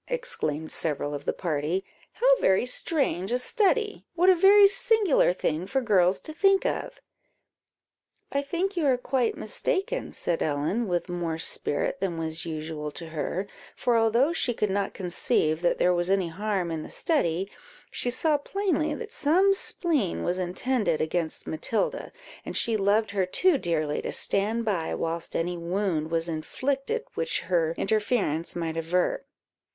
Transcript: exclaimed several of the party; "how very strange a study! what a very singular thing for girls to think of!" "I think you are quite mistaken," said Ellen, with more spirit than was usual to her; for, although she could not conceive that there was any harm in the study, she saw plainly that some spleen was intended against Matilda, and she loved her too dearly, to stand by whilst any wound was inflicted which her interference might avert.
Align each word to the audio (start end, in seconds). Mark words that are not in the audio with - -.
exclaimed 0.07 0.71
several 0.71 1.13
of 1.13 1.25
the 1.25 1.31
party; 1.33 1.85
"how 2.13 2.25
very 2.37 2.65
strange 2.65 3.31
a 3.31 3.37
study! 3.37 4.03
what 4.15 4.31
a 4.31 4.35
very 4.35 4.65
singular 4.65 5.31
thing 5.31 5.67
for 5.67 5.79
girls 5.79 6.19
to 6.19 6.33
think 6.33 6.65
of!" 6.65 6.99
"I 8.31 8.41
think 8.41 8.75
you 8.75 8.87
are 8.87 8.97
quite 8.97 9.37
mistaken," 9.37 10.11
said 10.11 10.41
Ellen, 10.41 10.87
with 10.87 11.07
more 11.07 11.37
spirit 11.37 11.99
than 11.99 12.17
was 12.17 12.47
usual 12.47 12.89
to 12.89 13.09
her; 13.09 13.45
for, 13.75 13.95
although 13.95 14.33
she 14.33 14.55
could 14.55 14.71
not 14.71 14.95
conceive 14.95 15.61
that 15.61 15.77
there 15.77 15.93
was 15.93 16.09
any 16.09 16.29
harm 16.29 16.71
in 16.71 16.81
the 16.81 16.89
study, 16.89 17.51
she 17.91 18.09
saw 18.09 18.39
plainly 18.39 18.95
that 18.95 19.11
some 19.11 19.53
spleen 19.53 20.23
was 20.23 20.39
intended 20.39 20.99
against 20.99 21.45
Matilda, 21.45 22.11
and 22.43 22.57
she 22.57 22.75
loved 22.75 23.11
her 23.11 23.27
too 23.27 23.59
dearly, 23.59 24.01
to 24.01 24.11
stand 24.11 24.65
by 24.65 24.95
whilst 24.95 25.35
any 25.35 25.59
wound 25.59 26.09
was 26.09 26.27
inflicted 26.27 27.03
which 27.13 27.41
her 27.41 27.75
interference 27.77 28.55
might 28.55 28.77
avert. 28.77 29.27